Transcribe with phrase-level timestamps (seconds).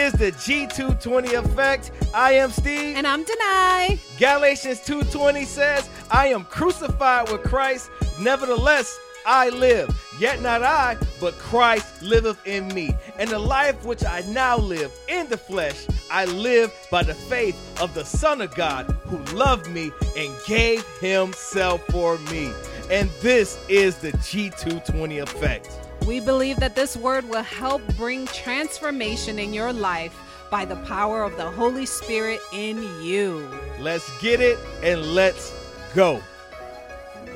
[0.00, 1.90] is the G220 effect.
[2.14, 2.96] I am Steve.
[2.96, 4.00] And I'm Denai.
[4.18, 9.88] Galatians 2:20 says, "I am crucified with Christ; nevertheless I live.
[10.18, 12.96] Yet not I, but Christ liveth in me.
[13.18, 17.56] And the life which I now live in the flesh, I live by the faith
[17.78, 22.52] of the Son of God, who loved me and gave himself for me."
[22.90, 25.68] And this is the G220 effect.
[26.06, 30.18] We believe that this word will help bring transformation in your life
[30.50, 33.48] by the power of the Holy Spirit in you.
[33.78, 35.54] Let's get it and let's
[35.94, 36.20] go.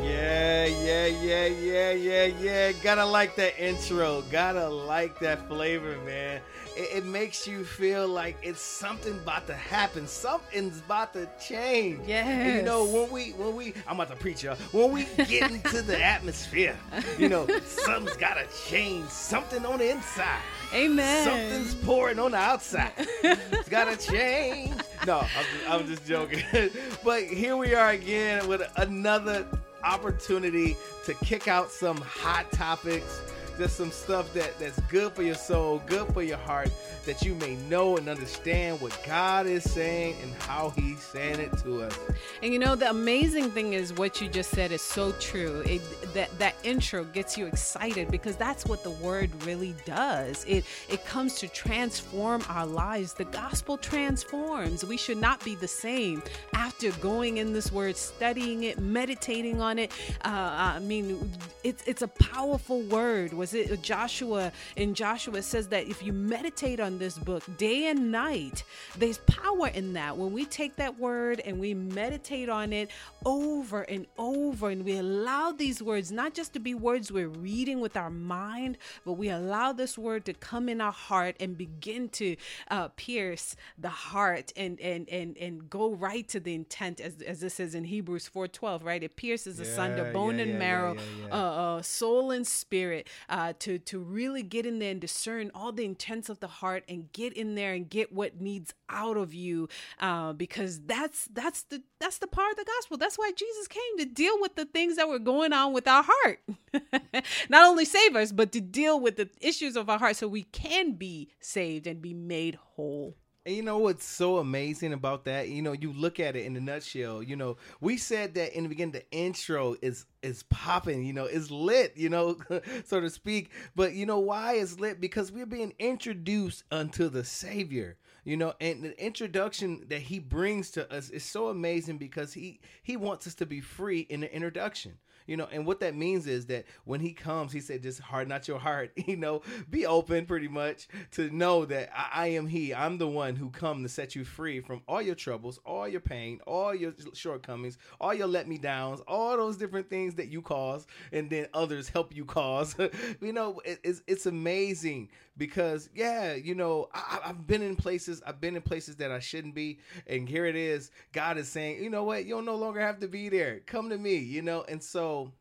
[0.01, 2.73] Yeah, yeah, yeah, yeah, yeah, yeah.
[2.83, 4.23] Gotta like that intro.
[4.31, 6.41] Gotta like that flavor, man.
[6.77, 10.09] It, it, makes you feel like it's something about to happen.
[10.09, 12.01] Something's about to change.
[12.07, 12.57] Yeah.
[12.57, 14.57] You know, when we when we I'm about to preach y'all.
[14.73, 16.77] When we get into the atmosphere,
[17.19, 19.09] you know, something's gotta change.
[19.09, 20.41] Something on the inside.
[20.75, 21.25] Amen.
[21.25, 22.93] Something's pouring on the outside.
[22.97, 24.75] it's gotta change.
[25.07, 26.43] No, I'm just, I'm just joking.
[27.05, 29.47] but here we are again with another
[29.85, 33.21] opportunity to kick out some hot topics
[33.59, 36.71] just some stuff that that's good for your soul, good for your heart,
[37.07, 41.57] that you may know and understand what God is saying and how He's saying it
[41.59, 41.99] to us.
[42.43, 45.63] And you know, the amazing thing is what you just said is so true.
[45.67, 45.83] It,
[46.15, 50.45] that that intro gets you excited because that's what the Word really does.
[50.47, 53.15] It it comes to transform our lives.
[53.15, 54.85] The gospel transforms.
[54.85, 56.23] We should not be the same
[56.55, 59.93] after going in this Word, studying it, meditating on it.
[60.25, 60.29] Uh,
[60.75, 61.31] I mean,
[61.63, 64.51] it's it's a powerful word was it Joshua?
[64.77, 68.65] In Joshua, says that if you meditate on this book day and night,
[68.97, 70.17] there's power in that.
[70.17, 72.91] When we take that word and we meditate on it
[73.27, 77.81] over and over, and we allow these words not just to be words we're reading
[77.81, 82.09] with our mind, but we allow this word to come in our heart and begin
[82.21, 82.37] to
[82.71, 87.41] uh, pierce the heart and and and and go right to the intent, as as
[87.41, 89.03] this says in Hebrews four twelve, right?
[89.03, 90.97] It pierces yeah, asunder bone yeah, and yeah, marrow,
[91.31, 95.73] uh, uh, soul and spirit uh, to to really get in there and discern all
[95.73, 99.35] the intents of the heart and get in there and get what needs out of
[99.35, 99.69] you
[99.99, 102.97] uh, because that's that's the that's the part of the gospel.
[102.97, 106.05] That's why jesus came to deal with the things that were going on with our
[106.07, 106.39] heart.
[107.49, 110.45] Not only save us but to deal with the issues of our heart so we
[110.45, 113.17] can be saved and be made whole
[113.47, 115.49] and you know what's so amazing about that?
[115.51, 117.23] You know, you look at it in a nutshell.
[117.23, 121.05] You know, we said that in the beginning, the intro is is popping.
[121.05, 121.93] You know, is lit.
[121.97, 122.39] You know,
[122.87, 123.51] so to speak.
[123.77, 124.99] But you know why it's lit?
[124.99, 127.99] Because we're being introduced unto the Savior.
[128.25, 132.61] You know, and the introduction that He brings to us is so amazing because He
[132.83, 136.27] He wants us to be free in the introduction you know and what that means
[136.27, 139.87] is that when he comes he said just harden not your heart you know be
[139.87, 142.75] open pretty much to know that I, I, am he.
[142.75, 146.01] I'm the one who come to set you free from all your troubles all your
[146.01, 150.43] pain all your shortcomings all your let me downs all those different things that you
[150.43, 152.77] cause and then others help you cause.
[153.21, 158.23] You know it, it's, it's amazing because yeah you know I, i've been in places
[158.27, 161.83] i've been in places that i shouldn't be and here it is god is saying
[161.83, 162.25] you know what?
[162.27, 163.61] You'll no longer have to be there.
[163.67, 164.65] Come to me you know?
[164.69, 165.33] And so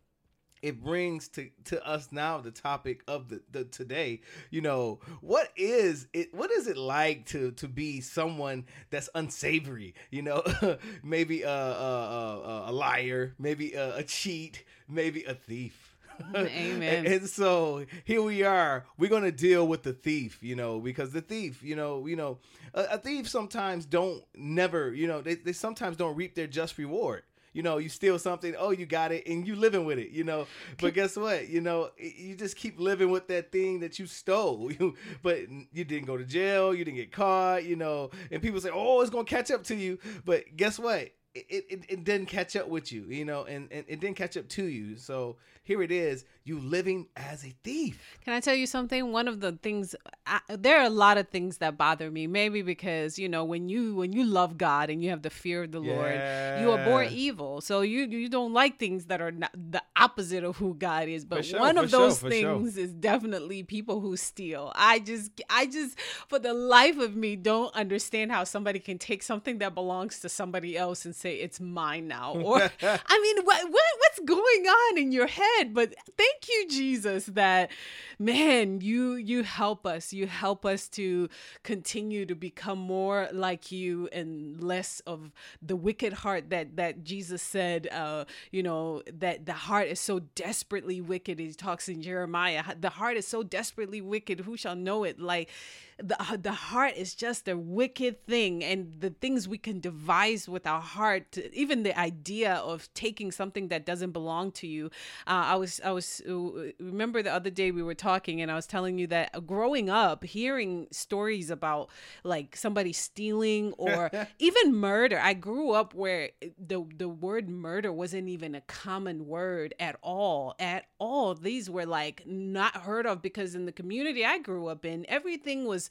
[0.62, 4.22] it brings to to us now the topic of the, the today.
[4.50, 9.94] You know what is it what is it like to to be someone that's unsavory?
[10.10, 10.44] You know
[11.04, 15.93] maybe a, a, a, a liar maybe a, a cheat maybe a thief
[16.36, 17.06] Amen.
[17.06, 18.86] and, so here we are.
[18.98, 22.40] We're gonna deal with the thief, you know, because the thief, you know, you know,
[22.74, 26.78] a, a thief sometimes don't never, you know, they, they sometimes don't reap their just
[26.78, 27.24] reward
[27.54, 30.24] you know, you steal something, oh, you got it, and you living with it, you
[30.24, 30.48] know.
[30.82, 31.50] But guess what?
[31.50, 34.72] You know, you just keep living with that thing that you stole.
[35.22, 35.40] but
[35.72, 38.10] you didn't go to jail, you didn't get caught, you know.
[38.32, 40.00] And people say, oh, it's gonna catch up to you.
[40.26, 41.12] But guess what?
[41.36, 44.38] It, it, it didn't catch up with you, you know, and, and it didn't catch
[44.38, 44.98] up to you.
[44.98, 48.18] So here it is you living as a thief.
[48.26, 49.12] Can I tell you something?
[49.14, 49.96] One of the things
[50.28, 52.28] I, there are a lot of things that bother me.
[52.28, 55.64] Maybe because you know when you when you love God and you have the fear
[55.64, 55.94] of the yeah.
[55.94, 57.62] Lord, you abhor evil.
[57.62, 61.24] So you you don't like things that are not the opposite of who God is.
[61.24, 62.84] But sure, one of those sure, things sure.
[62.84, 64.74] is definitely people who steal.
[64.76, 69.24] I just I just for the life of me don't understand how somebody can take
[69.24, 72.34] something that belongs to somebody else and say it's mine now.
[72.34, 73.84] Or I mean, what, what
[74.14, 75.74] what's going on in your head?
[75.74, 77.72] But thank you jesus that
[78.20, 80.14] man you you help us.
[80.14, 81.30] You help us to
[81.64, 85.32] continue to become more like you and less of
[85.62, 90.20] the wicked heart that that jesus said uh you know that the heart is so
[90.36, 91.40] desperately wicked.
[91.40, 94.42] He talks in jeremiah the heart is so desperately wicked.
[94.42, 95.20] Who shall know it?
[95.20, 95.50] Like
[95.98, 100.66] the, the heart is just a wicked thing and the things we can devise with
[100.66, 104.88] our heart even the idea of taking something that doesn't belong to you.
[105.28, 106.34] Uh, i was i was uh,
[106.80, 110.24] remember the other day we were talking and i was telling you that growing up
[110.24, 111.90] hearing stories about
[112.24, 118.28] like somebody stealing or even murder i grew up where the the word murder wasn't
[118.28, 121.36] even a common word at all at all.
[121.36, 125.66] These were like not heard of because in the community i grew up in everything
[125.66, 125.90] was was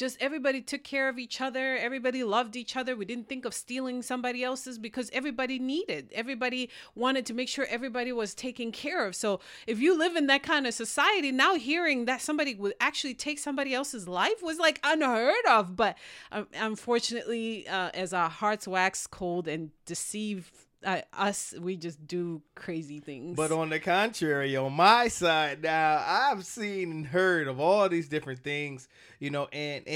[0.00, 1.76] just everybody took care of each other.
[1.76, 2.96] Everybody loved each other.
[2.96, 6.10] We didn't think of stealing somebody else's because everybody needed.
[6.14, 9.14] Everybody wanted to make sure everybody was taken care of.
[9.14, 13.12] So if you live in that kind of society, now hearing that somebody would actually
[13.12, 15.76] take somebody else's life was like unheard of.
[15.76, 15.98] But
[16.32, 20.50] um, unfortunately, uh, as our hearts wax cold and deceive
[20.84, 26.02] uh, us we just do crazy things but on the contrary on my side now
[26.06, 28.88] i've seen and heard of all these different things
[29.18, 29.86] you know and,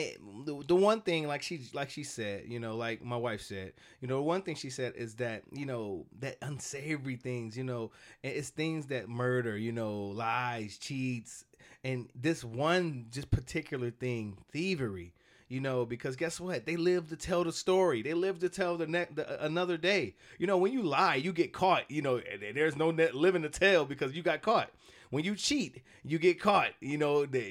[0.45, 3.73] the, the one thing like she like she said you know like my wife said
[4.01, 7.91] you know one thing she said is that you know that unsavory things you know
[8.23, 11.45] it's things that murder you know lies cheats
[11.85, 15.13] and this one just particular thing thievery
[15.47, 16.65] you know, because guess what?
[16.65, 18.03] They live to tell the story.
[18.03, 20.15] They live to tell the next another day.
[20.39, 21.89] You know, when you lie, you get caught.
[21.91, 22.21] You know,
[22.55, 24.71] there's no net living to tell because you got caught.
[25.15, 26.71] When you cheat, you get caught.
[26.81, 27.45] You know, there,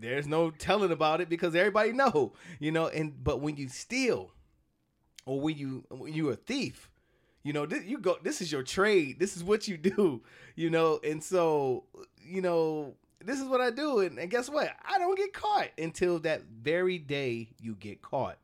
[0.00, 2.34] there's no telling about it because everybody know.
[2.60, 4.30] You know, and but when you steal,
[5.26, 6.88] or when you when you a thief,
[7.42, 8.18] you know, this, you go.
[8.22, 9.18] This is your trade.
[9.18, 10.22] This is what you do.
[10.54, 11.86] You know, and so
[12.22, 12.94] you know
[13.24, 13.98] this is what I do.
[13.98, 14.70] And, and guess what?
[14.88, 18.38] I don't get caught until that very day you get caught.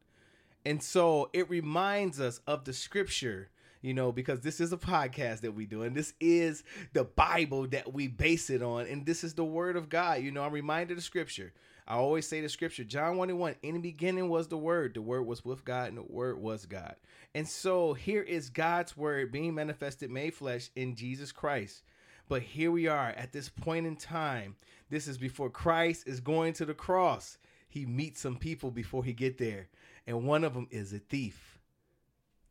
[0.64, 5.40] And so it reminds us of the scripture, you know, because this is a podcast
[5.40, 9.24] that we do, and this is the Bible that we base it on, and this
[9.24, 10.22] is the word of God.
[10.22, 11.52] You know, I'm reminded of scripture.
[11.86, 14.92] I always say the scripture, John 1 and 1, in the beginning was the word.
[14.92, 16.96] The word was with God, and the word was God.
[17.34, 21.82] And so here is God's word being manifested, made flesh in Jesus Christ.
[22.28, 24.56] But here we are at this point in time.
[24.90, 27.38] This is before Christ is going to the cross.
[27.68, 29.68] He meets some people before he get there,
[30.06, 31.57] and one of them is a thief.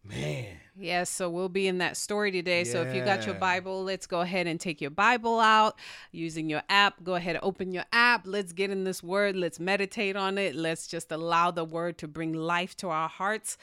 [0.03, 0.45] Man.
[0.79, 2.59] Yes, so we'll be in that story today.
[2.59, 2.71] Yeah.
[2.71, 5.75] So if you got your Bible, let's go ahead and take your Bible out
[6.11, 7.03] using your app.
[7.03, 8.21] Go ahead, open your app.
[8.25, 9.35] Let's get in this word.
[9.35, 10.55] Let's meditate on it.
[10.55, 13.57] Let's just allow the word to bring life to our hearts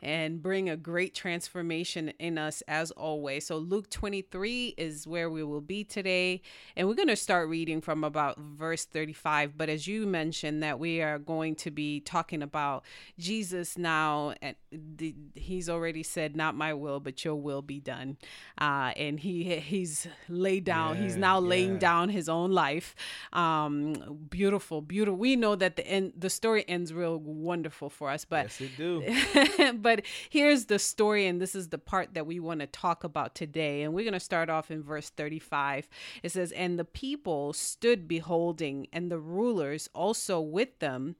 [0.00, 3.46] and bring a great transformation in us as always.
[3.46, 6.42] So, Luke 23 is where we will be today.
[6.76, 9.58] And we're going to start reading from about verse 35.
[9.58, 12.84] But as you mentioned, that we are going to be talking about
[13.18, 14.34] Jesus now.
[14.40, 18.18] And the, he's already said, Not my will, but your will be done.
[18.60, 21.48] Uh, and he he's laid down, yeah, he's now yeah.
[21.48, 22.94] laying down his own life.
[23.32, 25.18] Um, beautiful, beautiful.
[25.18, 28.76] We know that the end, the story ends real wonderful for us, but yes, it
[28.76, 29.72] do.
[29.80, 33.04] but but here's the story, and this is the part that we want to talk
[33.04, 33.80] about today.
[33.80, 35.88] And we're going to start off in verse 35.
[36.22, 41.16] It says, And the people stood beholding, and the rulers also with them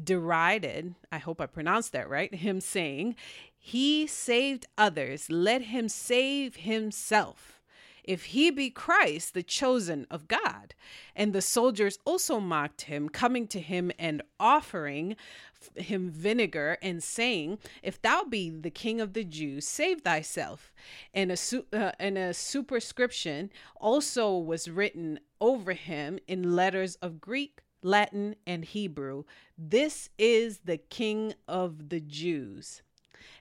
[0.00, 3.16] derided, I hope I pronounced that right, him saying,
[3.58, 7.60] He saved others, let him save himself
[8.04, 10.74] if he be Christ, the chosen of God.
[11.16, 15.16] And the soldiers also mocked him, coming to him and offering
[15.76, 20.72] him vinegar and saying, If thou be the king of the Jews, save thyself.
[21.12, 27.20] And a, su- uh, and a superscription also was written over him in letters of
[27.20, 29.24] Greek, Latin, and Hebrew
[29.58, 32.82] This is the king of the Jews.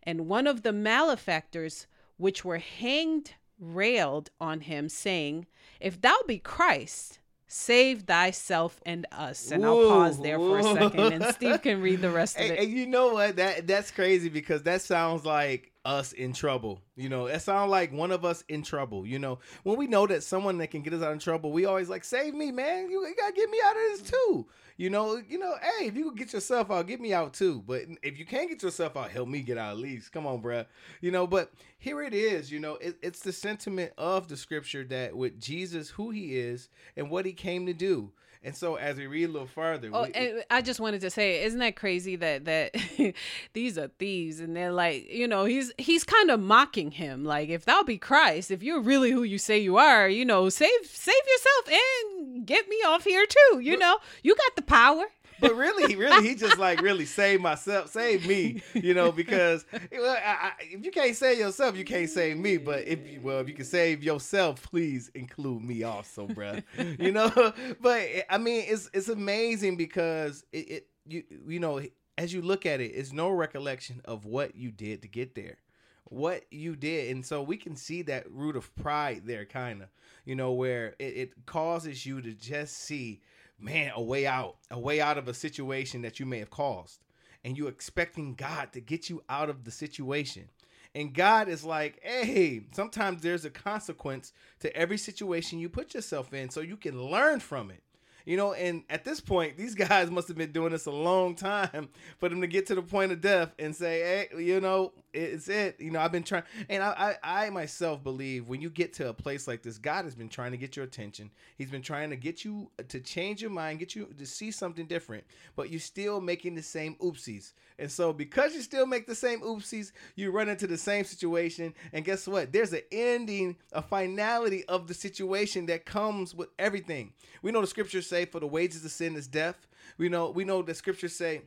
[0.03, 1.88] And one of the malefactors
[2.18, 5.48] which were hanged railed on him, saying,
[5.80, 7.20] If thou be Christ,
[7.53, 9.51] save thyself and us.
[9.51, 12.60] And I'll pause there for a second, and Steve can read the rest of it.
[12.60, 13.36] And you know what?
[13.36, 16.81] That that's crazy because that sounds like us in trouble.
[16.95, 19.05] You know, it sounds like one of us in trouble.
[19.05, 21.65] You know, when we know that someone that can get us out of trouble, we
[21.65, 22.89] always like, save me, man.
[22.89, 24.47] You, you gotta get me out of this too.
[24.77, 27.63] You know, you know, hey, if you can get yourself out, get me out too.
[27.65, 30.11] But if you can't get yourself out, help me get out at least.
[30.11, 30.65] Come on, bruh.
[31.01, 34.83] You know, but here it is, you know, it, it's the sentiment of the scripture
[34.85, 38.11] that with Jesus, who he is and what he came to do.
[38.43, 41.09] And so as we read a little further, Oh, we, and I just wanted to
[41.09, 42.75] say, isn't that crazy that that
[43.53, 47.50] these are thieves, and they're like, you know, he's he's kind of mocking him, like,
[47.50, 50.85] if thou be Christ, if you're really who you say you are, you know, save
[50.85, 53.59] save yourself and get me off here too.
[53.59, 55.05] You know, you got the power.
[55.43, 59.97] But really, really, he just like really save myself, save me, you know, because I,
[60.00, 62.57] I, if you can't save yourself, you can't save me.
[62.57, 66.63] But if you, well, if you can save yourself, please include me also, bruh.
[67.00, 67.31] you know.
[67.81, 71.81] But I mean, it's it's amazing because it, it you you know
[72.17, 75.57] as you look at it, it's no recollection of what you did to get there
[76.05, 79.89] what you did and so we can see that root of pride there kind of
[80.25, 83.19] you know where it, it causes you to just see
[83.60, 87.00] man a way out a way out of a situation that you may have caused.
[87.45, 90.50] And you expecting god to get you out of the situation.
[90.95, 96.33] And god is like hey sometimes there's a consequence to every situation you put yourself
[96.33, 97.83] in so you can learn from it
[98.25, 101.36] you know, and at this point, these guys must have been doing this a long
[101.36, 101.89] time
[102.20, 105.48] for them to get to the point of death and say, hey, you know, it's
[105.48, 105.80] it.
[105.80, 109.10] You know, I've been trying, and I, I, I myself believe when you get to
[109.10, 111.30] a place like this, God has been trying to get your attention.
[111.58, 114.51] He's been trying to get you uh, to change your mind, get you to see
[114.51, 115.24] something different,
[115.56, 117.53] but you're still making the same oopsies.
[117.80, 121.74] And so, because you still make the same oopsies, you run into the same situation.
[121.92, 122.51] And guess what?
[122.51, 127.13] There's an ending, a finality of the situation that comes with everything.
[127.42, 129.67] We know the scriptures say, "For the wages of sin is death."
[129.98, 131.41] We know, we know the scriptures say,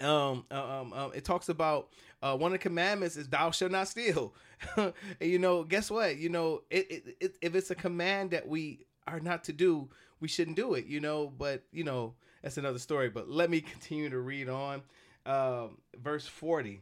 [0.00, 1.88] um, um, um, it talks about
[2.22, 4.34] uh, one of the commandments is thou shalt not steal.
[5.20, 6.16] you know, guess what?
[6.16, 9.88] You know, it, it, it, if it's a command that we are not to do,
[10.20, 10.86] we shouldn't do it.
[10.86, 13.10] You know, but you know that's another story.
[13.10, 14.82] But let me continue to read on.
[15.26, 16.80] Um, verse forty.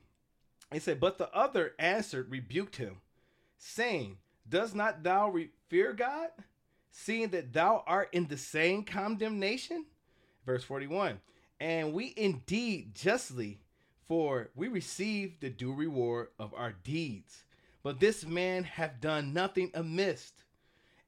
[0.73, 2.99] It said, "But the other answered, rebuked him,
[3.57, 6.29] saying, Does not thou re- fear God,
[6.91, 9.87] seeing that thou art in the same condemnation?"
[10.47, 11.21] Verse forty-one.
[11.61, 13.61] And we indeed justly,
[14.07, 17.43] for we receive the due reward of our deeds.
[17.83, 20.33] But this man hath done nothing amiss.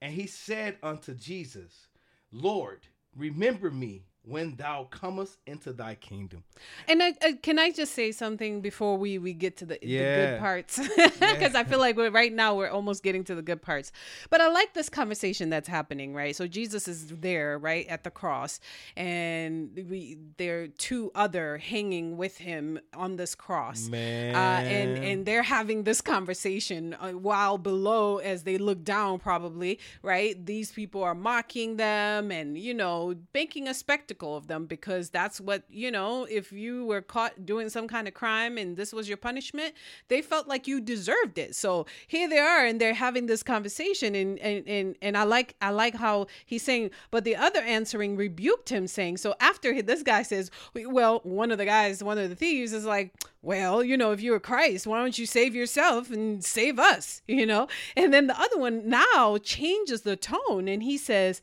[0.02, 1.88] And he said unto Jesus,
[2.32, 2.80] Lord,
[3.14, 6.44] remember me when thou comest into thy kingdom.
[6.86, 9.86] And I, I, can I just say something before we we get to the, the
[9.86, 10.78] good parts?
[11.20, 13.92] Because I feel like we're right now we're almost getting to the good parts.
[14.28, 16.36] But I like this conversation that's happening, right?
[16.36, 18.60] So Jesus is there, right, at the cross,
[18.96, 23.88] and we there are two other hanging with him on this cross.
[23.88, 24.34] Man.
[24.34, 29.78] Uh, and and they're having this conversation uh, while below as they look down probably
[30.02, 35.10] right these people are mocking them and you know making a spectacle of them because
[35.10, 38.92] that's what you know if you were caught doing some kind of crime and this
[38.92, 39.74] was your punishment
[40.08, 44.14] they felt like you deserved it so here they are and they're having this conversation
[44.14, 48.16] and and and, and i like i like how he's saying but the other answering
[48.16, 52.28] rebuked him saying so after this guy says well one of the guys one of
[52.28, 53.12] the thieves is like
[53.42, 57.46] well, you know, if you're Christ, why don't you save yourself and save us, you
[57.46, 57.68] know?
[57.96, 61.40] And then the other one now changes the tone and he says,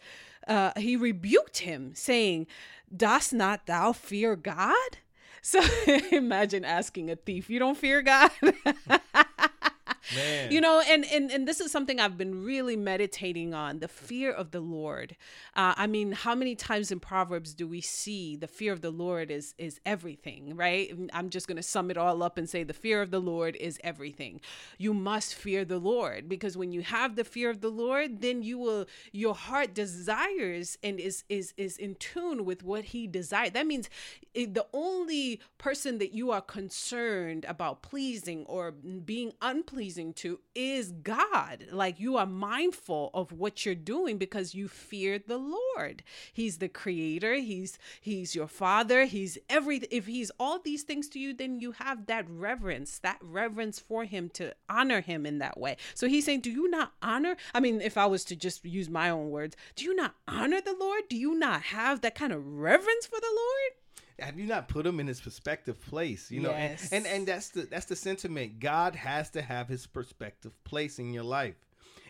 [0.48, 2.48] uh, he rebuked him, saying,
[2.96, 4.98] Dost not thou fear God?
[5.42, 5.62] So
[6.12, 8.32] imagine asking a thief, You don't fear God?
[10.16, 10.52] Man.
[10.52, 14.32] you know and, and and this is something i've been really meditating on the fear
[14.32, 15.16] of the lord
[15.56, 18.92] uh, i mean how many times in proverbs do we see the fear of the
[18.92, 22.64] lord is is everything right i'm just going to sum it all up and say
[22.64, 24.40] the fear of the lord is everything
[24.78, 28.42] you must fear the lord because when you have the fear of the lord then
[28.42, 33.52] you will your heart desires and is is is in tune with what he desires.
[33.52, 33.90] that means
[34.34, 41.66] the only person that you are concerned about pleasing or being unpleasing to is God.
[41.72, 46.04] Like you are mindful of what you're doing because you fear the Lord.
[46.34, 51.20] He's the creator, he's he's your father, he's every if he's all these things to
[51.20, 55.60] you then you have that reverence, that reverence for him to honor him in that
[55.60, 55.78] way.
[55.94, 57.36] So he's saying, do you not honor?
[57.54, 60.62] I mean, if I was to just use my own words, do you not honor
[60.62, 61.04] the Lord?
[61.10, 63.87] Do you not have that kind of reverence for the Lord?
[64.20, 66.52] Have you not put him in his perspective place you know?
[66.52, 68.60] And- and, and that's the that's the sentiment.
[68.60, 71.56] God has to have his perspective place in your life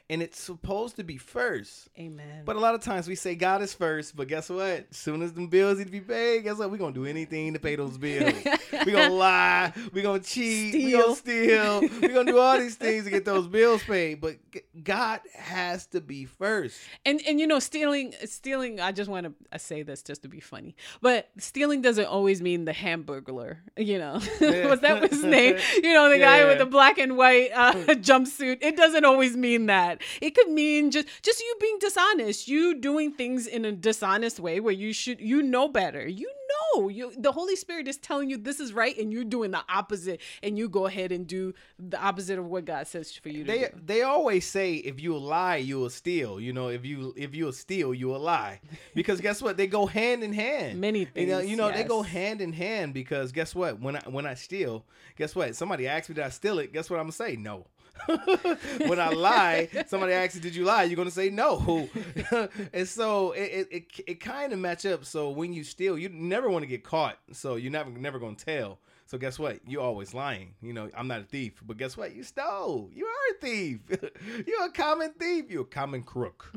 [0.10, 2.44] and it's supposed to be first Amen.
[2.46, 4.62] but a lot of times we say God is first, but guess what?
[4.90, 6.72] As soon as the bills need to be paid, guess what?
[6.72, 8.34] We're gonna do anything to pay those bills.
[8.72, 13.04] we're gonna lie, we're gonna cheat, we're gonna steal, we're gonna do all these things
[13.06, 14.22] to get those bills paid.
[14.22, 14.38] But
[14.84, 16.80] God has to be first.
[17.06, 20.40] and and you know stealing stealing i just want to say this just to be
[20.40, 24.68] funny but stealing doesn't always mean the hamburglar you know Yeah.
[24.70, 28.58] was that his name you know the guy with the black and white uh, jumpsuit
[28.62, 30.08] it doesn't always mean that not.
[30.22, 34.60] It could mean just just you being dishonest, you doing things in a dishonest way
[34.60, 36.08] where you should you know better.
[36.08, 36.32] You
[36.76, 39.64] know, you the Holy Spirit is telling you this is right and you're doing the
[39.70, 43.44] opposite and you go ahead and do the opposite of what God says for you
[43.44, 43.68] to they do.
[43.86, 46.40] they always say if you lie you will steal.
[46.40, 48.60] You know if you if you will steal you will lie.
[48.94, 49.58] Because guess what?
[49.58, 50.82] They go hand in hand.
[50.82, 53.80] Many you know things, you know they go hand in hand because guess what?
[53.80, 54.86] When i when i steal
[55.18, 55.56] guess what?
[55.56, 56.74] Somebody asks me did i steal it?
[56.74, 57.36] Guess what i'm gonna say?
[57.36, 57.68] No
[58.88, 61.90] when I lie, somebody asks you, "Did you lie?" You're gonna say no,
[62.74, 65.06] and so it it, it, it kind of match up.
[65.06, 67.18] So when you steal, you never want to get caught.
[67.32, 68.80] So you're never never gonna tell.
[69.08, 69.60] So guess what?
[69.66, 70.54] You're always lying.
[70.62, 72.14] You know, I'm not a thief, but guess what?
[72.14, 72.90] You stole.
[72.94, 73.80] You are a thief.
[74.46, 75.50] You're a common thief.
[75.50, 76.52] You're a common crook.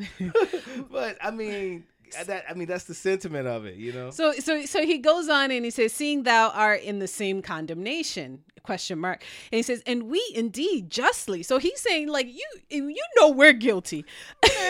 [0.90, 1.84] but I mean,
[2.26, 3.76] that I mean that's the sentiment of it.
[3.76, 4.10] You know.
[4.10, 7.42] So so so he goes on and he says, "Seeing thou art in the same
[7.42, 9.24] condemnation." Question mark.
[9.50, 13.52] And he says, "And we indeed justly." So he's saying, like you you know we're
[13.54, 14.04] guilty.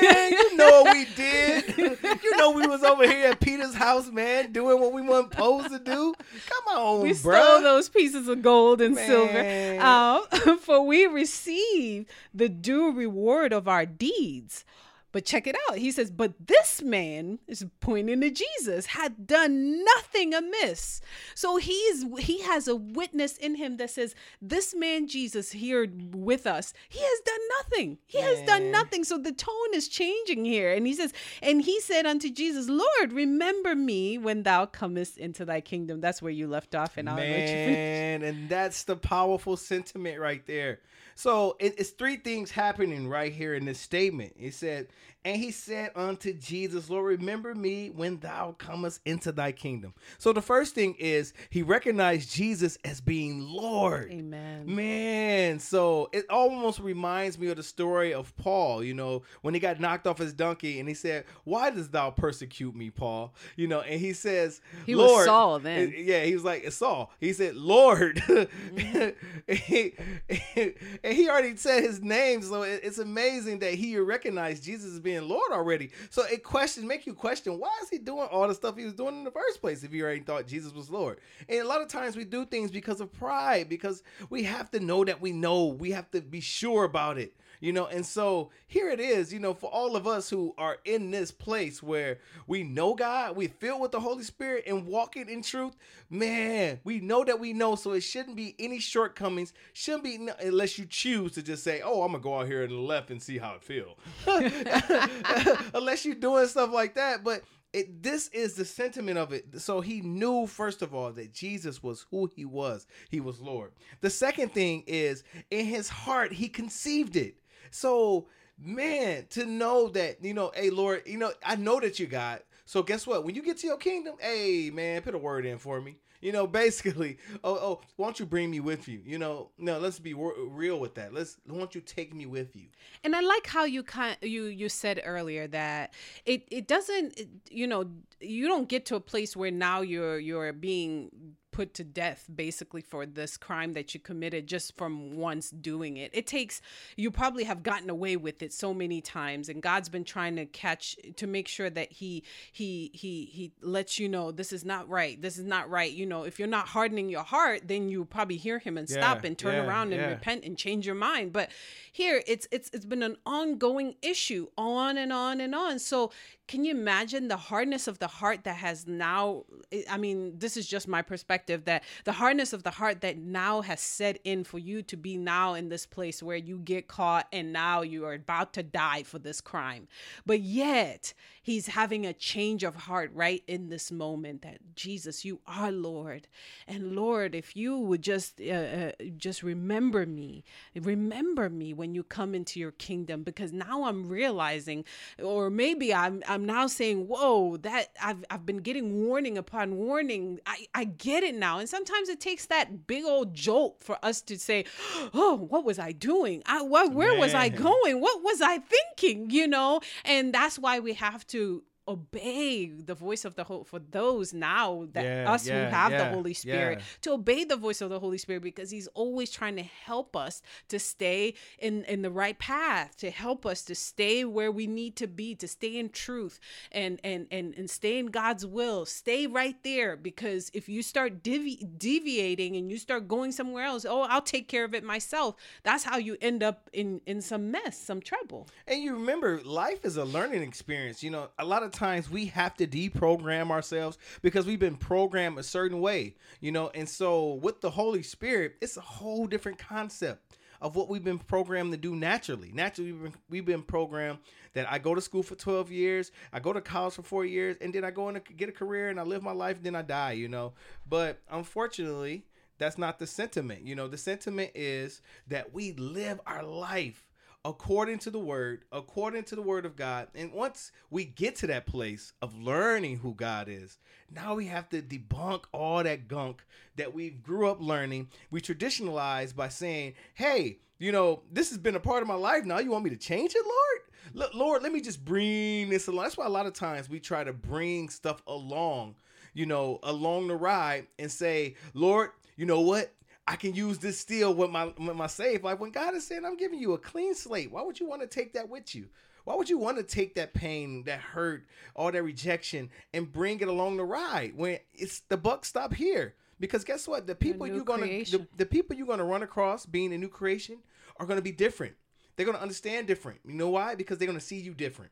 [0.00, 1.76] Man, you know what we did.
[2.22, 5.70] you know we was over here at Peter's house, man, doing what we weren't supposed
[5.70, 6.14] to do.
[6.48, 9.06] Come on, we stole those pieces of gold and Man.
[9.06, 9.80] silver.
[9.84, 14.64] Um, for we receive the due reward of our deeds.
[15.12, 15.78] But check it out.
[15.78, 21.00] He says, But this man is pointing to Jesus, had done nothing amiss.
[21.34, 26.46] So he's he has a witness in him that says, This man Jesus here with
[26.46, 27.98] us, he has done nothing.
[28.06, 29.04] He has done nothing.
[29.04, 30.72] So the tone is changing here.
[30.72, 31.12] And he says,
[31.42, 36.00] And he said unto Jesus, Lord, remember me when thou comest into thy kingdom.
[36.00, 37.76] That's where you left off, and I'll let you finish.
[37.76, 40.80] Man, and that's the powerful sentiment right there.
[41.20, 44.32] So it, it's three things happening right here in this statement.
[44.40, 44.86] It said,
[45.24, 49.92] and he said unto Jesus, Lord, remember me when thou comest into thy kingdom.
[50.16, 54.10] So the first thing is he recognized Jesus as being Lord.
[54.10, 54.74] Amen.
[54.74, 59.60] Man, so it almost reminds me of the story of Paul, you know, when he
[59.60, 63.34] got knocked off his donkey and he said, Why dost thou persecute me, Paul?
[63.56, 65.92] You know, and he says, He was Lord, Saul then.
[65.96, 67.12] Yeah, he was like, It's Saul.
[67.20, 68.22] He said, Lord.
[68.70, 69.10] Mm-hmm.
[71.04, 75.09] and he already said his name, so it's amazing that he recognized Jesus as being
[75.18, 75.90] Lord already.
[76.10, 78.94] So it questions, make you question why is he doing all the stuff he was
[78.94, 81.18] doing in the first place if he already thought Jesus was Lord?
[81.48, 84.80] And a lot of times we do things because of pride, because we have to
[84.80, 87.34] know that we know, we have to be sure about it.
[87.60, 90.78] You know, and so here it is, you know, for all of us who are
[90.84, 95.28] in this place where we know God, we filled with the Holy Spirit and walking
[95.28, 95.76] in truth,
[96.08, 100.32] man, we know that we know, so it shouldn't be any shortcomings, shouldn't be n-
[100.40, 103.22] unless you choose to just say, oh, I'm gonna go out here and left and
[103.22, 103.98] see how it feel.
[105.74, 107.42] unless you're doing stuff like that, but
[107.72, 109.60] it, this is the sentiment of it.
[109.60, 112.86] So he knew, first of all, that Jesus was who he was.
[113.10, 113.72] He was Lord.
[114.00, 117.36] The second thing is in his heart, he conceived it.
[117.70, 122.06] So, man, to know that, you know, hey, Lord, you know, I know that you
[122.06, 122.42] got.
[122.64, 123.24] So, guess what?
[123.24, 125.96] When you get to your kingdom, hey, man, put a word in for me.
[126.20, 129.00] You know, basically, oh, oh, why don't you bring me with you?
[129.04, 131.14] You know, no, let's be wor- real with that.
[131.14, 132.66] Let's, why don't you take me with you?
[133.02, 135.94] And I like how you kind you you said earlier that
[136.26, 137.86] it it doesn't it- you know
[138.20, 141.10] you don't get to a place where now you're you're being
[141.52, 146.10] put to death basically for this crime that you committed just from once doing it.
[146.14, 146.60] It takes
[146.96, 150.46] you probably have gotten away with it so many times and God's been trying to
[150.46, 154.88] catch to make sure that he he he he lets you know this is not
[154.88, 155.20] right.
[155.20, 155.90] This is not right.
[155.90, 159.24] You know, if you're not hardening your heart, then you probably hear him and stop
[159.24, 160.08] and turn yeah, around and yeah.
[160.10, 161.32] repent and change your mind.
[161.32, 161.50] But
[161.92, 165.78] here it's it's it's been an ongoing issue on and on and on.
[165.78, 166.12] So
[166.50, 169.44] can you imagine the hardness of the heart that has now
[169.88, 173.60] i mean this is just my perspective that the hardness of the heart that now
[173.60, 177.28] has set in for you to be now in this place where you get caught
[177.32, 179.86] and now you are about to die for this crime.
[180.26, 181.14] But yet
[181.50, 186.28] he's having a change of heart right in this moment that jesus you are lord.
[186.68, 190.44] And lord if you would just uh, uh, just remember me
[190.76, 193.24] remember me when you come into your kingdom.
[193.24, 194.84] Because now i'm realizing
[195.20, 200.38] or maybe i'm i'm now saying whoa that i've, I've been getting warning upon warning.
[200.46, 201.58] I, I get it now.
[201.58, 204.66] And sometimes it takes that big old jolt for us to say
[205.14, 206.44] oh what was i doing?
[206.46, 208.00] I, what, where was i going?
[208.00, 209.30] What was i thinking?
[209.30, 209.80] You know?
[210.04, 214.32] And that's why we have to to obey the voice of the whole for those
[214.32, 217.80] now that Yeah, us yeah, who have yeah, the Holy Spirit to obey the voice
[217.80, 222.02] of the Holy Spirit because He's always trying to help us to stay in in
[222.02, 225.76] the right path, to help us to stay where we need to be, to stay
[225.78, 226.38] in truth
[226.70, 228.86] and and and and stay in God's will.
[228.86, 233.84] Stay right there because if you start devi- deviating and you start going somewhere else,
[233.84, 235.34] oh, I'll take care of it myself.
[235.62, 238.46] That's how you end up in in some mess, some trouble.
[238.66, 241.02] And you remember, life is a learning experience.
[241.02, 241.79] You know, a lot of times
[242.10, 246.70] we have to deprogram ourselves because we've been programmed a certain way, you know.
[246.74, 251.18] And so with the Holy Spirit, it's a whole different concept of what we've been
[251.18, 252.50] programmed to do naturally.
[252.52, 254.18] Naturally, we've been, we've been programmed
[254.52, 257.56] that I go to school for 12 years, I go to college for four years,
[257.60, 259.82] and then I go and get a career and I live my life, then I
[259.82, 260.52] die, you know.
[260.86, 262.26] But unfortunately,
[262.58, 263.62] that's not the sentiment.
[263.62, 267.09] You know, the sentiment is that we live our life
[267.44, 270.08] according to the word, according to the word of God.
[270.14, 273.78] And once we get to that place of learning who God is,
[274.10, 276.42] now we have to debunk all that gunk
[276.76, 278.08] that we grew up learning.
[278.30, 282.44] We traditionalize by saying, hey, you know, this has been a part of my life.
[282.44, 283.80] Now you want me to change it, Lord?
[284.12, 286.04] Look, Lord, let me just bring this along.
[286.04, 288.96] That's why a lot of times we try to bring stuff along,
[289.34, 292.92] you know, along the ride and say, Lord, you know what?
[293.30, 295.44] I can use this still with my with my safe.
[295.44, 297.52] Like when God is saying, I'm giving you a clean slate.
[297.52, 298.88] Why would you want to take that with you?
[299.22, 303.38] Why would you want to take that pain, that hurt, all that rejection, and bring
[303.38, 306.16] it along the ride when it's the buck stop here?
[306.40, 307.06] Because guess what?
[307.06, 310.58] The people you're gonna the, the people you're gonna run across being a new creation
[310.96, 311.74] are gonna be different.
[312.16, 313.20] They're gonna understand different.
[313.24, 313.76] You know why?
[313.76, 314.90] Because they're gonna see you different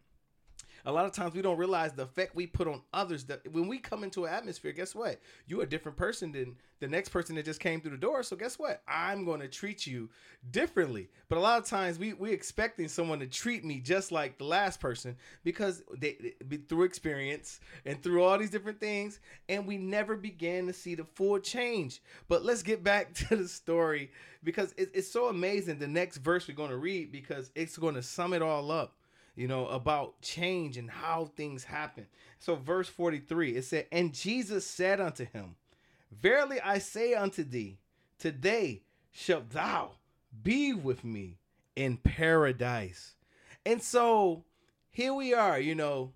[0.88, 3.68] a lot of times we don't realize the effect we put on others that when
[3.68, 5.20] we come into an atmosphere guess what?
[5.46, 8.22] You're a different person than the next person that just came through the door.
[8.22, 8.80] So guess what?
[8.88, 10.08] I'm going to treat you
[10.50, 11.10] differently.
[11.28, 14.44] But a lot of times we we expecting someone to treat me just like the
[14.44, 19.20] last person because they, they through experience and through all these different things
[19.50, 22.00] and we never began to see the full change.
[22.28, 24.10] But let's get back to the story
[24.42, 27.94] because it, it's so amazing the next verse we're going to read because it's going
[27.96, 28.94] to sum it all up
[29.38, 32.06] you know, about change and how things happen.
[32.40, 35.54] So, verse 43, it said, And Jesus said unto him,
[36.10, 37.78] Verily I say unto thee,
[38.18, 39.92] today shalt thou
[40.42, 41.38] be with me
[41.76, 43.14] in paradise.
[43.64, 44.42] And so
[44.90, 46.12] here we are, you know,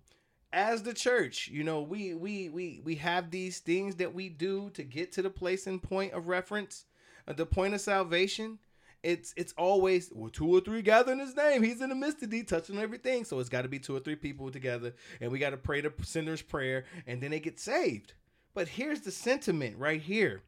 [0.52, 4.70] as the church, you know, we we we we have these things that we do
[4.70, 6.86] to get to the place and point of reference,
[7.28, 8.58] uh, the point of salvation
[9.02, 11.62] it's it's always well two or three gathering his name.
[11.62, 13.24] He's in the midst of touching everything.
[13.24, 15.80] So it's got to be two or three people together, and we got to pray
[15.80, 18.14] the sinner's prayer, and then they get saved.
[18.54, 20.42] But here's the sentiment right here: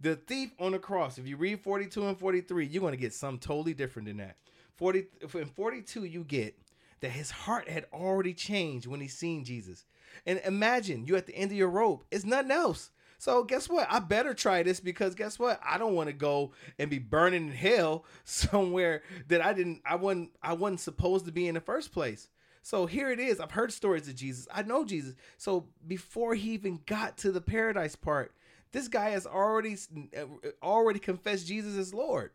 [0.00, 1.18] the thief on the cross.
[1.18, 4.36] If you read 42 and 43, you're going to get something totally different than that.
[4.76, 6.56] 40 in 42, you get
[7.00, 9.84] that his heart had already changed when he seen Jesus.
[10.26, 12.04] And imagine you at the end of your rope.
[12.10, 12.90] It's nothing else.
[13.20, 13.86] So guess what?
[13.90, 15.60] I better try this because guess what?
[15.62, 19.96] I don't want to go and be burning in hell somewhere that I didn't I
[19.96, 22.28] wasn't I wasn't supposed to be in the first place.
[22.62, 23.38] So here it is.
[23.38, 24.48] I've heard stories of Jesus.
[24.50, 25.16] I know Jesus.
[25.36, 28.32] So before he even got to the paradise part,
[28.72, 29.76] this guy has already
[30.16, 30.24] uh,
[30.62, 32.30] already confessed Jesus as Lord.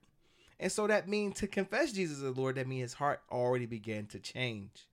[0.59, 4.05] And so that means to confess Jesus as Lord, that means his heart already began
[4.07, 4.87] to change.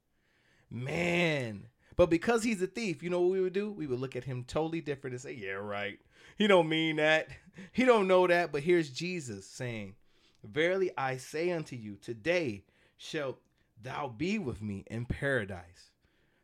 [0.71, 1.65] Man.
[1.97, 3.71] But because he's a thief, you know what we would do?
[3.71, 5.99] We would look at him totally different and say, Yeah, right.
[6.37, 7.29] He don't mean that.
[7.73, 8.51] He don't know that.
[8.51, 9.95] But here's Jesus saying,
[10.43, 12.65] Verily I say unto you, today
[12.97, 13.39] shalt
[13.83, 15.92] thou be with me in paradise.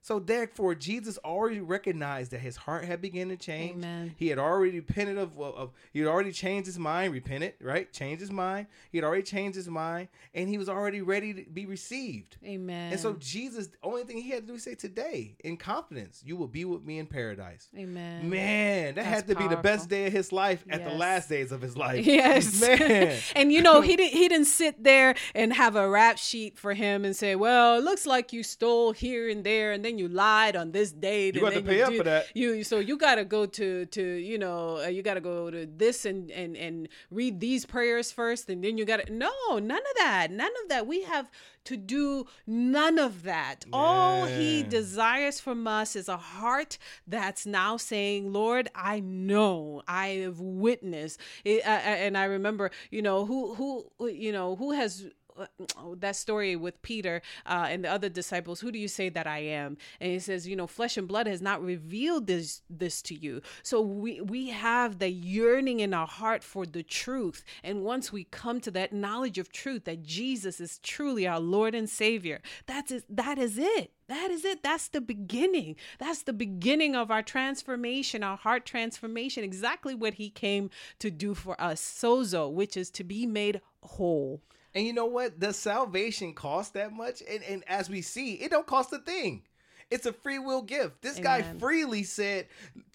[0.09, 3.73] So therefore, Jesus already recognized that his heart had begun to change.
[3.73, 4.15] Amen.
[4.17, 7.93] He had already repented of, of, of he had already changed his mind, repented, right?
[7.93, 8.69] Changed his mind.
[8.91, 12.39] He had already changed his mind, and he was already ready to be received.
[12.43, 12.93] Amen.
[12.93, 16.23] And so Jesus, the only thing he had to do is say, "Today, in confidence,
[16.25, 18.31] you will be with me in paradise." Amen.
[18.31, 21.29] Man, that That's had to be the best day of his life at the last
[21.29, 22.07] days of his life.
[22.07, 22.59] Yes.
[22.67, 23.19] man.
[23.37, 26.73] and you know, he didn't he didn't sit there and have a rap sheet for
[26.73, 30.09] him and say, Well, it looks like you stole here and there and then you
[30.09, 31.35] lied on this date.
[31.35, 32.27] You got to pay up for that.
[32.35, 36.05] You so you gotta go to to you know, uh, you gotta go to this
[36.05, 40.31] and and and read these prayers first and then you gotta no, none of that.
[40.31, 40.87] None of that.
[40.87, 41.31] We have
[41.69, 43.67] to do none of that.
[43.75, 50.09] All he desires from us is a heart that's now saying, Lord, I know, I
[50.25, 51.21] have witnessed.
[51.45, 55.11] It, uh, and I remember, you know, who, who, you know, who has uh,
[55.97, 59.39] that story with Peter uh, and the other disciples, who do you say that I
[59.39, 59.77] am?
[60.01, 63.43] And he says, you know, flesh and blood has not revealed this this to you.
[63.63, 67.45] So we we have the yearning in our heart for the truth.
[67.63, 71.75] And once we come to that knowledge of truth that Jesus is truly our Lord
[71.75, 73.93] and Savior, that's it, that is it.
[74.09, 74.63] That is it.
[74.63, 75.77] That's the beginning.
[75.99, 81.35] That's the beginning of our transformation, our heart transformation, exactly what he came to do
[81.35, 81.83] for us.
[81.83, 84.41] Sozo, which is to be made whole.
[84.79, 85.41] And you know what?
[85.41, 87.21] Does salvation cost that much?
[87.29, 89.43] And, and as we see, it don't cost a thing.
[89.91, 91.03] It's a free will gift.
[91.03, 91.25] This Amen.
[91.25, 92.47] guy freely said,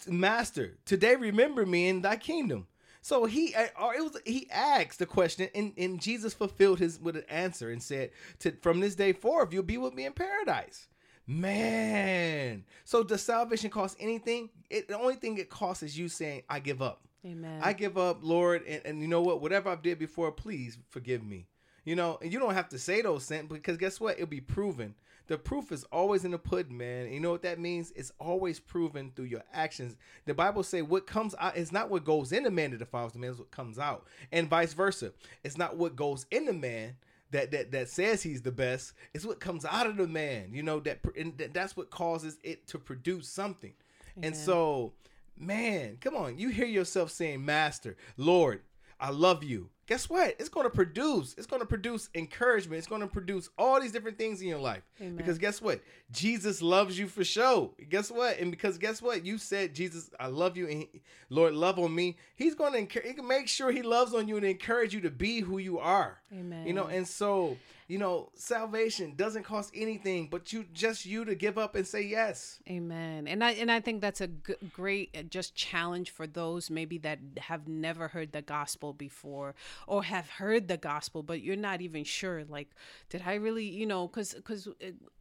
[0.08, 2.68] "Master, today remember me in thy kingdom."
[3.02, 6.98] So he uh, or it was he asked the question, and, and Jesus fulfilled his
[6.98, 10.14] with an answer and said, "To from this day forth, you'll be with me in
[10.14, 10.88] paradise."
[11.26, 14.48] Man, so does salvation cost anything?
[14.70, 17.60] It, the only thing it costs is you saying, "I give up." Amen.
[17.62, 19.42] I give up, Lord, and, and you know what?
[19.42, 21.46] Whatever I did before, please forgive me.
[21.84, 24.14] You know, and you don't have to say those things because guess what?
[24.14, 24.94] It'll be proven.
[25.26, 27.10] The proof is always in the pudding, man.
[27.10, 27.92] You know what that means?
[27.96, 29.96] It's always proven through your actions.
[30.26, 33.12] The Bible say what comes out is not what goes in the man that defiles
[33.12, 35.12] the man, is what comes out, and vice versa.
[35.42, 36.96] It's not what goes in the man
[37.30, 38.92] that that that says he's the best.
[39.14, 40.50] It's what comes out of the man.
[40.52, 43.72] You know that, and that's what causes it to produce something.
[44.16, 44.28] Amen.
[44.28, 44.92] And so,
[45.38, 48.60] man, come on, you hear yourself saying, "Master, Lord,
[49.00, 50.36] I love you." Guess what?
[50.38, 51.34] It's going to produce.
[51.36, 52.78] It's going to produce encouragement.
[52.78, 54.82] It's going to produce all these different things in your life.
[55.00, 55.16] Amen.
[55.16, 55.80] Because guess what?
[56.10, 57.70] Jesus loves you for sure.
[57.88, 58.38] Guess what?
[58.38, 59.24] And because guess what?
[59.24, 62.16] You said Jesus, I love you, and he, Lord, love on me.
[62.36, 65.10] He's going to he can make sure He loves on you and encourage you to
[65.10, 66.20] be who you are.
[66.32, 66.66] Amen.
[66.66, 71.34] You know, and so you know, salvation doesn't cost anything, but you just you to
[71.34, 72.60] give up and say yes.
[72.68, 73.26] Amen.
[73.26, 76.98] And I and I think that's a g- great uh, just challenge for those maybe
[76.98, 79.54] that have never heard the gospel before
[79.86, 82.70] or have heard the gospel but you're not even sure like
[83.10, 84.68] did I really, you know, cuz cuz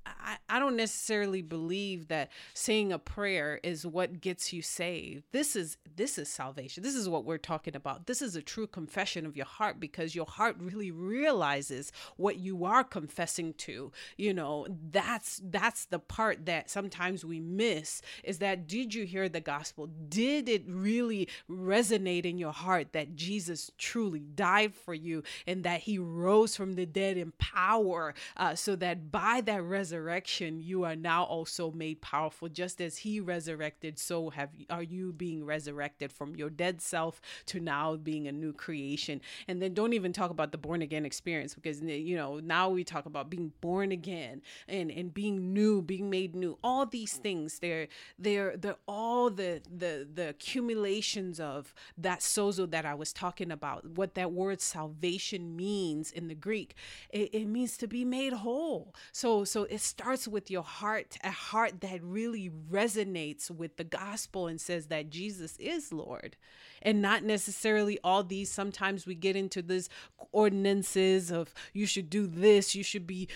[0.05, 5.23] I, I don't necessarily believe that saying a prayer is what gets you saved.
[5.31, 6.83] This is this is salvation.
[6.83, 8.07] This is what we're talking about.
[8.07, 12.65] This is a true confession of your heart because your heart really realizes what you
[12.65, 13.91] are confessing to.
[14.17, 19.29] You know, that's that's the part that sometimes we miss is that did you hear
[19.29, 19.87] the gospel?
[20.09, 25.81] Did it really resonate in your heart that Jesus truly died for you and that
[25.81, 30.83] he rose from the dead in power uh, so that by that resurrection resurrection, you
[30.83, 32.49] are now also made powerful.
[32.49, 37.59] Just as he resurrected, so have are you being resurrected from your dead self to
[37.59, 39.21] now being a new creation.
[39.47, 42.83] And then don't even talk about the born again experience because you know now we
[42.83, 46.57] talk about being born again and and being new, being made new.
[46.63, 52.85] All these things they're they're they're all the the the accumulations of that sozo that
[52.85, 53.85] I was talking about.
[53.91, 56.75] What that word salvation means in the Greek,
[57.11, 58.95] it, it means to be made whole.
[59.11, 64.47] So so it's starts with your heart, a heart that really resonates with the gospel
[64.47, 66.35] and says that Jesus is Lord
[66.83, 68.51] and not necessarily all these.
[68.51, 69.89] Sometimes we get into these
[70.31, 73.27] ordinances of you should do this, you should be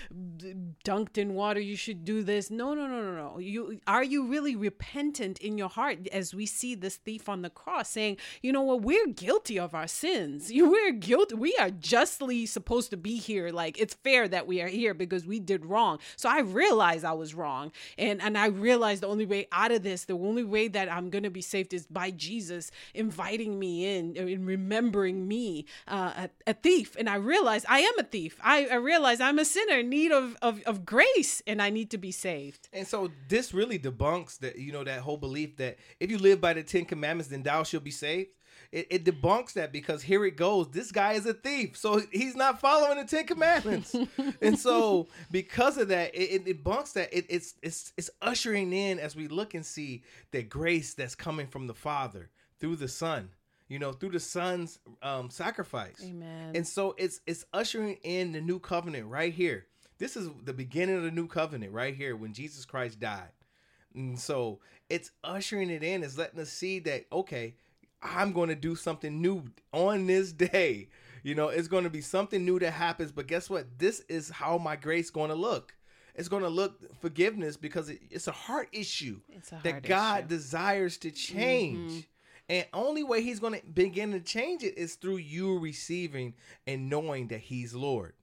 [0.85, 2.51] dunked in water, you should do this.
[2.51, 3.39] No, no, no, no, no.
[3.39, 7.49] You are you really repentant in your heart as we see this thief on the
[7.49, 10.51] cross saying, you know what, we're guilty of our sins.
[10.67, 11.35] We're guilty.
[11.35, 13.51] We are justly supposed to be here.
[13.51, 15.99] Like it's fair that we are here because we did wrong.
[16.17, 17.71] So I realized I was wrong.
[17.97, 21.09] And and I realized the only way out of this, the only way that I'm
[21.09, 26.51] gonna be saved is by Jesus inviting inviting me in and remembering me uh, a,
[26.51, 26.95] a, thief.
[26.97, 28.39] And I realize I am a thief.
[28.43, 31.91] I, I realize I'm a sinner in need of, of, of grace and I need
[31.91, 32.69] to be saved.
[32.73, 36.41] And so this really debunks that, you know, that whole belief that if you live
[36.41, 38.29] by the Ten Commandments, then thou shalt be saved.
[38.69, 40.67] It, it, debunks that because here it goes.
[40.69, 43.95] This guy is a thief, so he's not following the Ten Commandments,
[44.41, 47.07] and so because of that, it, it debunks that.
[47.13, 51.47] It, it's it's it's ushering in as we look and see the grace that's coming
[51.47, 53.29] from the Father through the Son
[53.67, 56.01] you know through the son's um, sacrifice.
[56.03, 56.51] Amen.
[56.55, 59.65] And so it's it's ushering in the new covenant right here.
[59.97, 63.31] This is the beginning of the new covenant right here when jesus christ died.
[63.93, 66.03] And so it's ushering it in.
[66.03, 67.55] Is letting us see that okay
[68.01, 70.89] i'm going to do something new on this day.
[71.23, 73.77] You know it's going to be something new that happens but guess what?
[73.77, 75.73] This is how my grace going to look.
[76.15, 80.19] It's going to look forgiveness because it, it's a heart issue a heart that god
[80.21, 80.27] issue.
[80.29, 81.91] desires to change.
[81.91, 81.99] Mm-hmm
[82.49, 86.33] and only way he's going to begin to change it is through you receiving
[86.65, 88.13] and knowing that he's Lord.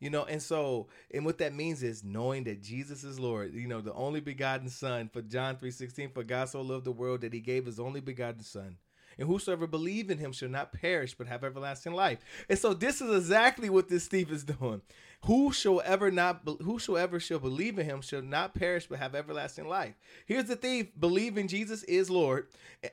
[0.00, 3.66] You know, and so and what that means is knowing that Jesus is Lord, you
[3.66, 7.32] know, the only begotten son for John 3:16 for God so loved the world that
[7.32, 8.76] he gave his only begotten son.
[9.18, 12.18] And whosoever believe in him shall not perish but have everlasting life.
[12.48, 14.82] And so this is exactly what this thief is doing.
[15.24, 19.94] Whosoever not whosoever shall believe in him shall not perish but have everlasting life.
[20.26, 22.48] Here's the thief believing Jesus is Lord,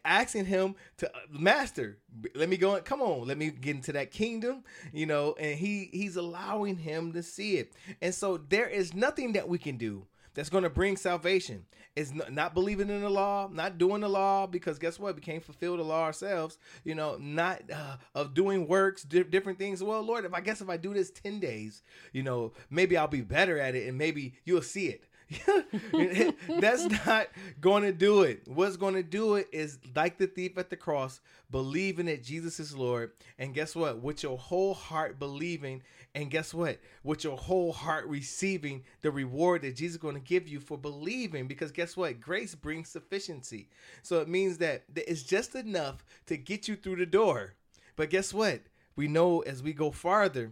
[0.06, 1.98] asking him to master.
[2.34, 2.76] Let me go.
[2.76, 4.64] And come on, let me get into that kingdom.
[4.94, 7.74] You know, and he he's allowing him to see it.
[8.02, 11.66] And so there is nothing that we can do that's going to bring salvation.
[11.94, 15.14] Is not believing in the law, not doing the law, because guess what?
[15.16, 16.58] We can't fulfill the law ourselves.
[16.86, 19.84] You know, not uh, of doing works, di- different things.
[19.84, 23.10] Well, Lord, if I guess if I do this ten days, you know, maybe I'll
[23.10, 25.04] be better at it, and maybe you'll see it.
[26.60, 27.28] That's not
[27.60, 28.42] going to do it.
[28.48, 32.60] What's going to do it is like the thief at the cross, believing that Jesus
[32.60, 33.12] is Lord.
[33.40, 34.02] And guess what?
[34.02, 36.80] With your whole heart believing, and guess what?
[37.04, 40.78] With your whole heart receiving the reward that Jesus is going to give you for
[40.78, 41.48] believing.
[41.48, 42.20] Because guess what?
[42.20, 43.70] Grace brings sufficiency.
[44.04, 47.54] So it means that it's just enough to get you through the door.
[47.96, 48.62] But guess what?
[48.96, 50.52] We know as we go farther,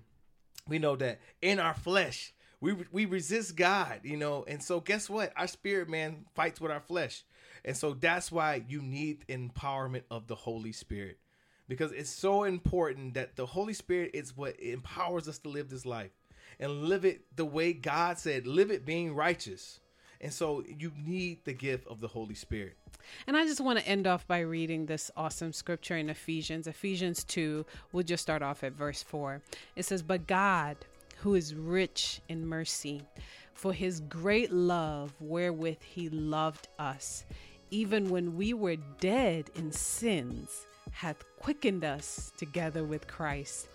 [0.68, 5.10] we know that in our flesh, we we resist God, you know, and so guess
[5.10, 5.32] what?
[5.38, 7.24] Our spirit man fights with our flesh,
[7.64, 11.18] and so that's why you need empowerment of the Holy Spirit,
[11.68, 15.86] because it's so important that the Holy Spirit is what empowers us to live this
[15.86, 16.12] life
[16.60, 19.80] and live it the way God said, live it being righteous.
[20.22, 22.76] And so you need the gift of the Holy Spirit.
[23.26, 27.24] And I just want to end off by reading this awesome scripture in Ephesians, Ephesians
[27.24, 27.66] 2.
[27.94, 29.42] We'll just start off at verse 4.
[29.78, 30.76] It says, But God,
[31.22, 33.02] who is rich in mercy,
[33.54, 37.26] for his great love wherewith he loved us,
[37.72, 43.68] even when we were dead in sins, hath quickened us together with Christ.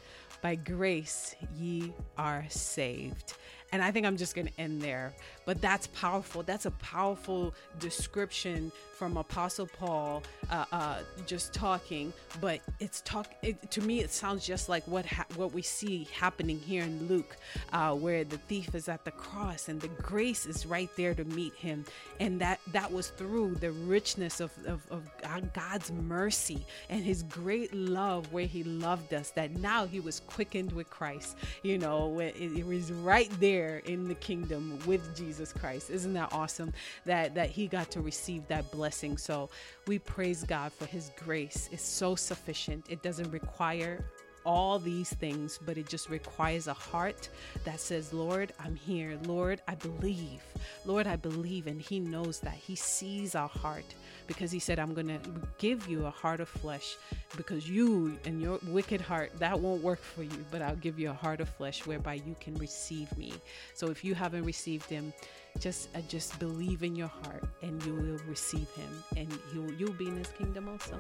[0.43, 3.35] By grace ye are saved.
[3.75, 5.13] And I think I'm just going to end there.
[5.47, 6.45] But that's powerful.
[6.45, 12.13] That's a powerful description from Apostle Paul, uh, uh, just talking.
[12.41, 13.35] But it's talk.
[13.43, 17.09] It, to me, it sounds just like what ha- what we see happening here in
[17.09, 17.37] Luke,
[17.73, 21.25] uh, where the thief is at the cross and the grace is right there to
[21.25, 21.85] meet him,
[22.21, 27.75] and that that was through the richness of, of, of God's mercy and His great
[27.75, 29.31] love, where He loved us.
[29.33, 31.37] That now He was quickened with Christ.
[31.65, 35.90] You know, it, it was right there in the kingdom with Jesus Christ.
[35.90, 36.72] Isn't that awesome?
[37.05, 39.18] That that He got to receive that blessing.
[39.18, 39.50] So
[39.87, 41.68] we praise God for His grace.
[41.72, 42.87] It's so sufficient.
[42.88, 44.05] It doesn't require
[44.45, 47.29] all these things, but it just requires a heart
[47.65, 49.19] that says, Lord, I'm here.
[49.27, 50.43] Lord, I believe.
[50.85, 51.67] Lord, I believe.
[51.67, 52.55] And He knows that.
[52.55, 53.95] He sees our heart
[54.27, 55.21] because He said, I'm going to
[55.59, 56.97] give you a heart of flesh
[57.37, 61.11] because you and your wicked heart, that won't work for you, but I'll give you
[61.11, 63.33] a heart of flesh whereby you can receive me.
[63.75, 65.13] So if you haven't received Him,
[65.61, 69.93] just uh, just believe in your heart and you will receive him and you'll you'll
[69.93, 70.99] be in his kingdom also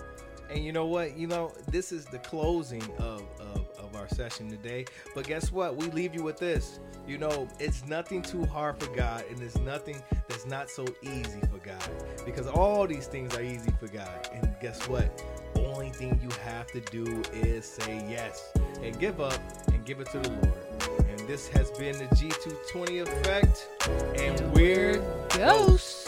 [0.50, 1.16] and you know what?
[1.16, 4.84] You know this is the closing of, of, of our session today.
[5.14, 5.76] But guess what?
[5.76, 6.80] We leave you with this.
[7.06, 11.40] You know it's nothing too hard for god and it's nothing that's not so easy
[11.52, 11.82] for god.
[12.24, 14.28] Because all these things are easy for god.
[14.32, 15.22] And guess what?
[15.56, 18.52] Only thing you have to do is say yes
[18.82, 21.08] and give up and give it to the lord.
[21.08, 23.68] And this has been the G220 Effect,
[24.16, 24.98] and we're
[25.30, 26.03] Ghosts.